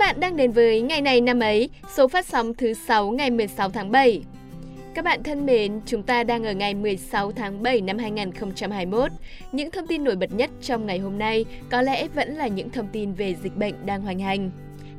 [0.00, 3.70] bạn đang đến với ngày này năm ấy, số phát sóng thứ 6 ngày 16
[3.70, 4.22] tháng 7.
[4.94, 9.12] Các bạn thân mến, chúng ta đang ở ngày 16 tháng 7 năm 2021.
[9.52, 12.70] Những thông tin nổi bật nhất trong ngày hôm nay có lẽ vẫn là những
[12.70, 14.50] thông tin về dịch bệnh đang hoành hành.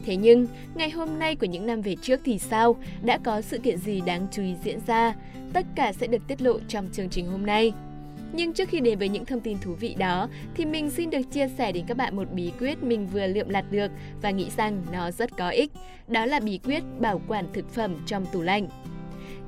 [0.06, 2.76] Thế nhưng, ngày hôm nay của những năm về trước thì sao?
[3.04, 5.16] Đã có sự kiện gì đáng chú ý diễn ra?
[5.54, 7.74] Tất cả sẽ được tiết lộ trong chương trình hôm nay.
[8.34, 11.22] Nhưng trước khi đến với những thông tin thú vị đó, thì mình xin được
[11.32, 14.50] chia sẻ đến các bạn một bí quyết mình vừa lượm lặt được và nghĩ
[14.58, 15.72] rằng nó rất có ích.
[16.08, 18.68] Đó là bí quyết bảo quản thực phẩm trong tủ lạnh.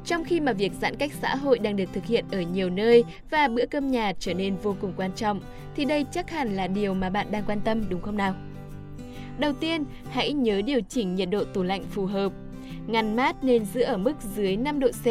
[0.06, 3.04] Trong khi mà việc giãn cách xã hội đang được thực hiện ở nhiều nơi
[3.30, 5.42] và bữa cơm nhà trở nên vô cùng quan trọng,
[5.76, 8.36] thì đây chắc hẳn là điều mà bạn đang quan tâm đúng không nào?
[9.40, 12.32] Đầu tiên, hãy nhớ điều chỉnh nhiệt độ tủ lạnh phù hợp.
[12.88, 15.06] Ngăn mát nên giữ ở mức dưới 5 độ C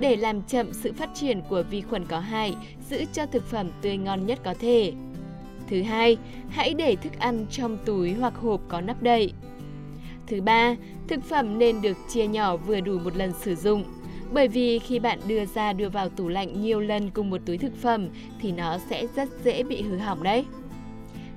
[0.00, 2.56] để làm chậm sự phát triển của vi khuẩn có hại,
[2.90, 4.92] giữ cho thực phẩm tươi ngon nhất có thể.
[5.70, 6.16] Thứ hai,
[6.48, 9.32] hãy để thức ăn trong túi hoặc hộp có nắp đậy.
[10.26, 10.74] Thứ ba,
[11.08, 13.84] thực phẩm nên được chia nhỏ vừa đủ một lần sử dụng.
[14.32, 17.58] Bởi vì khi bạn đưa ra đưa vào tủ lạnh nhiều lần cùng một túi
[17.58, 18.08] thực phẩm
[18.40, 20.44] thì nó sẽ rất dễ bị hư hỏng đấy.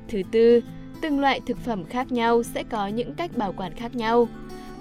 [0.08, 0.62] Thứ tư,
[1.02, 4.28] từng loại thực phẩm khác nhau sẽ có những cách bảo quản khác nhau.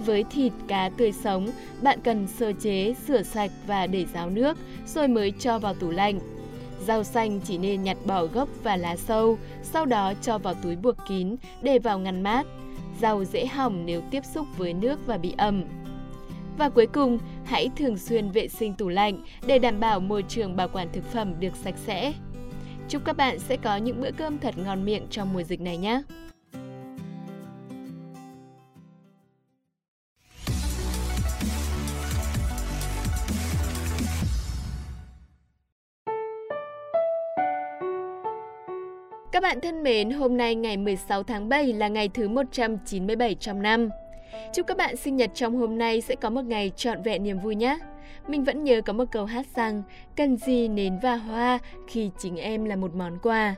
[0.05, 1.49] Với thịt, cá tươi sống,
[1.83, 5.91] bạn cần sơ chế, rửa sạch và để ráo nước, rồi mới cho vào tủ
[5.91, 6.21] lạnh.
[6.87, 10.77] Rau xanh chỉ nên nhặt bỏ gốc và lá sâu, sau đó cho vào túi
[10.77, 12.47] buộc kín, để vào ngăn mát.
[13.01, 15.65] Rau dễ hỏng nếu tiếp xúc với nước và bị ẩm.
[16.59, 20.57] Và cuối cùng, hãy thường xuyên vệ sinh tủ lạnh để đảm bảo môi trường
[20.57, 22.13] bảo quản thực phẩm được sạch sẽ.
[22.89, 25.77] Chúc các bạn sẽ có những bữa cơm thật ngon miệng trong mùa dịch này
[25.77, 26.03] nhé!
[39.33, 43.63] Các bạn thân mến, hôm nay ngày 16 tháng 7 là ngày thứ 197 trong
[43.63, 43.91] năm.
[44.53, 47.39] Chúc các bạn sinh nhật trong hôm nay sẽ có một ngày trọn vẹn niềm
[47.39, 47.79] vui nhé.
[48.27, 49.83] Mình vẫn nhớ có một câu hát rằng,
[50.17, 53.55] cần gì nến và hoa khi chính em là một món quà.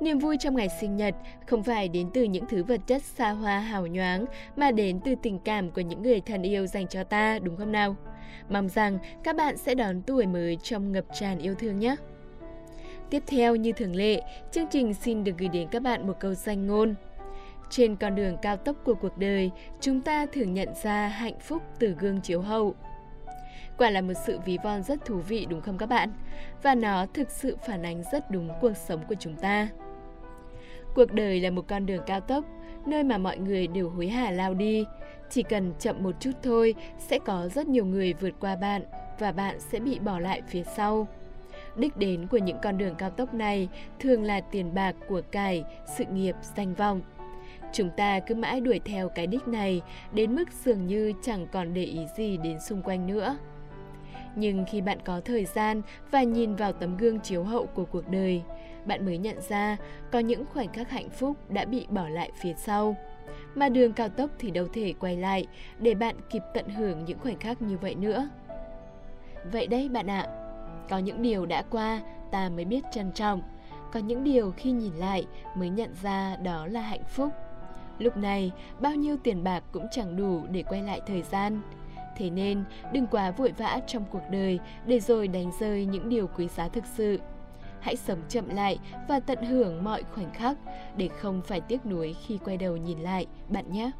[0.00, 1.14] Niềm vui trong ngày sinh nhật
[1.46, 4.24] không phải đến từ những thứ vật chất xa hoa hào nhoáng
[4.56, 7.72] mà đến từ tình cảm của những người thân yêu dành cho ta, đúng không
[7.72, 7.96] nào?
[8.48, 11.96] Mong rằng các bạn sẽ đón tuổi mới trong ngập tràn yêu thương nhé.
[13.10, 16.34] Tiếp theo như thường lệ, chương trình xin được gửi đến các bạn một câu
[16.34, 16.94] danh ngôn.
[17.70, 19.50] Trên con đường cao tốc của cuộc đời,
[19.80, 22.74] chúng ta thường nhận ra hạnh phúc từ gương chiếu hậu.
[23.78, 26.12] Quả là một sự ví von rất thú vị đúng không các bạn?
[26.62, 29.68] Và nó thực sự phản ánh rất đúng cuộc sống của chúng ta.
[30.94, 32.44] Cuộc đời là một con đường cao tốc,
[32.86, 34.84] nơi mà mọi người đều hối hả lao đi.
[35.30, 38.82] Chỉ cần chậm một chút thôi, sẽ có rất nhiều người vượt qua bạn
[39.18, 41.08] và bạn sẽ bị bỏ lại phía sau.
[41.76, 45.64] Đích đến của những con đường cao tốc này thường là tiền bạc của cải,
[45.96, 47.00] sự nghiệp, danh vọng.
[47.72, 49.82] Chúng ta cứ mãi đuổi theo cái đích này
[50.12, 53.36] đến mức dường như chẳng còn để ý gì đến xung quanh nữa.
[54.36, 58.08] Nhưng khi bạn có thời gian và nhìn vào tấm gương chiếu hậu của cuộc
[58.08, 58.42] đời,
[58.86, 59.76] bạn mới nhận ra
[60.12, 62.96] có những khoảnh khắc hạnh phúc đã bị bỏ lại phía sau.
[63.54, 65.46] Mà đường cao tốc thì đâu thể quay lại
[65.78, 68.28] để bạn kịp tận hưởng những khoảnh khắc như vậy nữa.
[69.52, 70.39] Vậy đấy bạn ạ,
[70.88, 73.42] có những điều đã qua ta mới biết trân trọng,
[73.92, 77.32] có những điều khi nhìn lại mới nhận ra đó là hạnh phúc.
[77.98, 81.60] Lúc này, bao nhiêu tiền bạc cũng chẳng đủ để quay lại thời gian.
[82.16, 86.26] Thế nên, đừng quá vội vã trong cuộc đời để rồi đánh rơi những điều
[86.26, 87.20] quý giá thực sự.
[87.80, 90.56] Hãy sống chậm lại và tận hưởng mọi khoảnh khắc
[90.96, 93.90] để không phải tiếc nuối khi quay đầu nhìn lại, bạn nhé.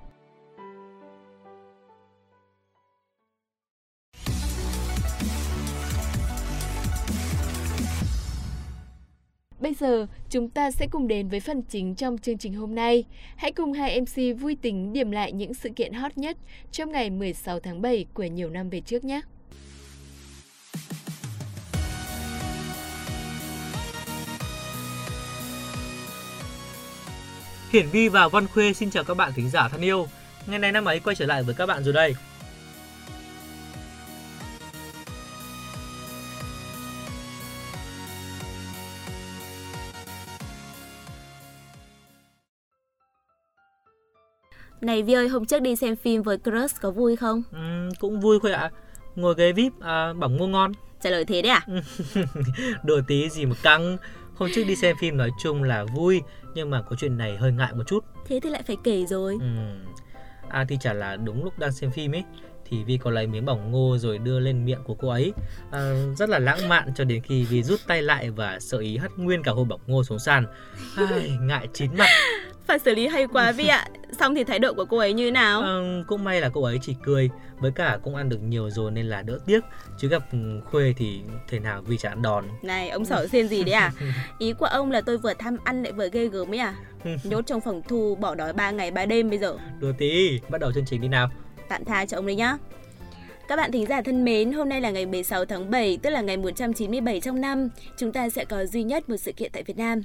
[9.71, 13.05] Bây giờ, chúng ta sẽ cùng đến với phần chính trong chương trình hôm nay.
[13.37, 16.37] Hãy cùng hai MC vui tính điểm lại những sự kiện hot nhất
[16.73, 19.21] trong ngày 16 tháng 7 của nhiều năm về trước nhé.
[27.73, 30.07] Hiển Vi và Văn Khuê xin chào các bạn thính giả thân yêu.
[30.47, 32.15] Ngày này năm ấy quay trở lại với các bạn rồi đây.
[44.81, 47.43] Này Vi ơi, hôm trước đi xem phim với crush có vui không?
[47.53, 48.71] Ừ, cũng vui Khuê ạ.
[49.17, 50.73] Ngồi ghế VIP, à, bỏng ngô ngon.
[51.03, 51.67] Trả lời thế đấy à?
[52.85, 53.97] Đùa tí gì mà căng.
[54.35, 56.23] Hôm trước đi xem phim nói chung là vui,
[56.55, 58.05] nhưng mà có chuyện này hơi ngại một chút.
[58.27, 59.39] Thế thì lại phải kể rồi.
[59.41, 59.47] Ừ.
[60.49, 62.25] À thì chả là đúng lúc đang xem phim ấy
[62.71, 65.33] thì Vi có lấy miếng bỏng ngô rồi đưa lên miệng của cô ấy
[65.71, 68.97] à, rất là lãng mạn cho đến khi Vi rút tay lại và sợ ý
[68.97, 70.47] hất nguyên cả hộp bỏng ngô xuống sàn
[70.97, 72.09] Ai, ngại chín mặt
[72.71, 73.87] phải xử lý hay quá Vi ạ
[74.21, 75.63] xong thì thái độ của cô ấy như thế nào?
[75.63, 75.75] À,
[76.07, 79.07] cũng may là cô ấy chỉ cười, với cả cũng ăn được nhiều rồi nên
[79.07, 79.61] là đỡ tiếc.
[79.99, 80.23] Chứ gặp
[80.71, 82.45] Khuê thì thế nào vì chả đòn.
[82.63, 83.93] Này, ông sở xuyên gì đấy à?
[84.39, 86.75] Ý của ông là tôi vừa tham ăn lại vừa ghê gớm ấy à?
[87.25, 89.57] Nhốt trong phòng thu bỏ đói 3 ngày 3 đêm bây giờ.
[89.81, 91.31] Đùa tí, bắt đầu chương trình đi nào.
[91.69, 92.57] Tạm tha cho ông đấy nhá.
[93.49, 96.21] Các bạn thính giả thân mến, hôm nay là ngày 16 tháng 7, tức là
[96.21, 97.69] ngày 197 trong năm.
[97.97, 100.03] Chúng ta sẽ có duy nhất một sự kiện tại Việt Nam.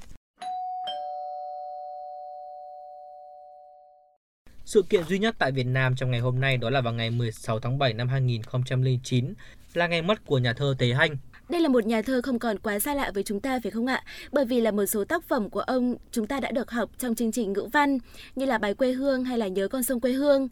[4.65, 7.09] Sự kiện duy nhất tại Việt Nam trong ngày hôm nay đó là vào ngày
[7.09, 9.33] 16 tháng 7 năm 2009,
[9.73, 11.17] là ngày mất của nhà thơ Tế Hanh.
[11.49, 13.85] Đây là một nhà thơ không còn quá xa lạ với chúng ta phải không
[13.85, 14.03] ạ?
[14.31, 17.15] Bởi vì là một số tác phẩm của ông chúng ta đã được học trong
[17.15, 17.97] chương trình ngữ văn
[18.35, 20.47] như là bài quê hương hay là nhớ con sông quê hương.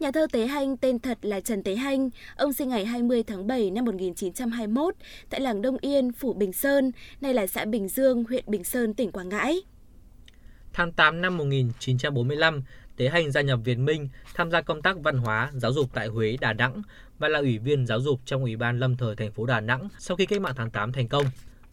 [0.00, 2.10] Nhà thơ Tế Hanh tên thật là Trần Tế Hanh.
[2.36, 4.94] Ông sinh ngày 20 tháng 7 năm 1921
[5.30, 8.94] tại làng Đông Yên, phủ Bình Sơn, nay là xã Bình Dương, huyện Bình Sơn,
[8.94, 9.62] tỉnh Quảng Ngãi.
[10.72, 12.62] Tháng 8 năm 1945,
[12.96, 16.06] Tế Hành gia nhập Việt Minh, tham gia công tác văn hóa, giáo dục tại
[16.06, 16.82] Huế, Đà Nẵng
[17.18, 19.88] và là ủy viên giáo dục trong Ủy ban Lâm thời thành phố Đà Nẵng
[19.98, 21.24] sau khi cách mạng tháng 8 thành công.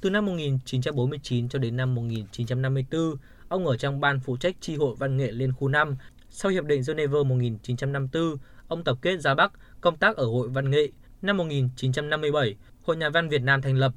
[0.02, 3.16] Từ năm 1949 cho đến năm 1954,
[3.48, 5.96] ông ở trong ban phụ trách tri hội văn nghệ Liên khu 5.
[6.30, 8.38] Sau Hiệp định Geneva 1954,
[8.68, 10.88] ông tập kết ra Bắc, công tác ở Hội Văn nghệ.
[11.22, 13.94] Năm 1957, Hội Nhà văn Việt Nam thành lập.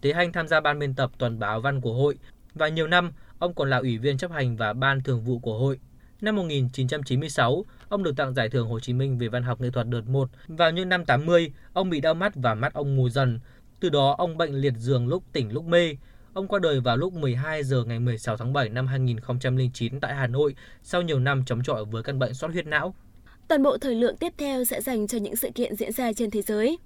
[0.00, 2.18] Tế Hành tham gia ban biên tập toàn báo văn của hội
[2.54, 5.58] và nhiều năm ông còn là ủy viên chấp hành và ban thường vụ của
[5.58, 5.78] hội.
[6.20, 9.88] Năm 1996, ông được tặng giải thưởng Hồ Chí Minh về văn học nghệ thuật
[9.88, 10.30] đợt 1.
[10.48, 13.40] Vào những năm 80, ông bị đau mắt và mắt ông mù dần.
[13.80, 15.96] Từ đó ông bệnh liệt giường lúc tỉnh lúc mê.
[16.32, 20.26] Ông qua đời vào lúc 12 giờ ngày 16 tháng 7 năm 2009 tại Hà
[20.26, 22.94] Nội sau nhiều năm chống chọi với căn bệnh xuất huyết não.
[23.48, 26.30] Toàn bộ thời lượng tiếp theo sẽ dành cho những sự kiện diễn ra trên
[26.30, 26.78] thế giới.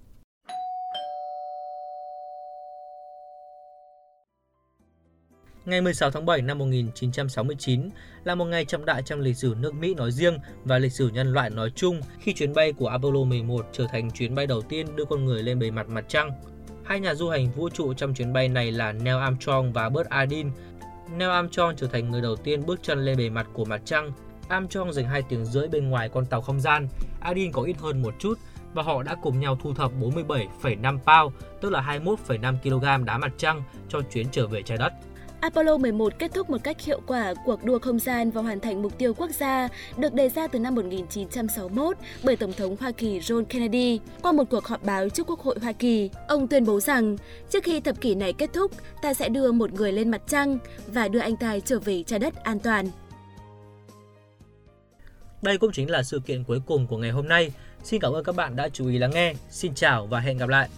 [5.64, 7.90] Ngày 16 tháng 7 năm 1969
[8.24, 11.08] là một ngày trọng đại trong lịch sử nước Mỹ nói riêng và lịch sử
[11.08, 14.62] nhân loại nói chung khi chuyến bay của Apollo 11 trở thành chuyến bay đầu
[14.62, 16.30] tiên đưa con người lên bề mặt mặt trăng.
[16.84, 20.04] Hai nhà du hành vũ trụ trong chuyến bay này là Neil Armstrong và Buzz
[20.08, 20.50] Aldrin.
[21.16, 24.12] Neil Armstrong trở thành người đầu tiên bước chân lên bề mặt của mặt trăng.
[24.48, 26.88] Armstrong dành 2 tiếng rưỡi bên ngoài con tàu không gian,
[27.20, 28.38] Aldrin có ít hơn một chút
[28.74, 33.32] và họ đã cùng nhau thu thập 47,5 pound, tức là 21,5 kg đá mặt
[33.36, 34.92] trăng cho chuyến trở về trái đất.
[35.42, 38.82] Apollo 11 kết thúc một cách hiệu quả cuộc đua không gian và hoàn thành
[38.82, 43.18] mục tiêu quốc gia được đề ra từ năm 1961 bởi Tổng thống Hoa Kỳ
[43.18, 44.00] John Kennedy.
[44.22, 47.16] Qua một cuộc họp báo trước Quốc hội Hoa Kỳ, ông tuyên bố rằng
[47.50, 48.72] trước khi thập kỷ này kết thúc,
[49.02, 52.18] ta sẽ đưa một người lên mặt trăng và đưa anh ta trở về trái
[52.18, 52.86] đất an toàn.
[55.42, 57.52] Đây cũng chính là sự kiện cuối cùng của ngày hôm nay.
[57.82, 59.34] Xin cảm ơn các bạn đã chú ý lắng nghe.
[59.50, 60.68] Xin chào và hẹn gặp lại.